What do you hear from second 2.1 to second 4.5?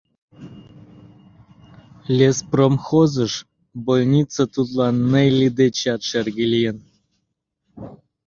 Леспромхозыш больница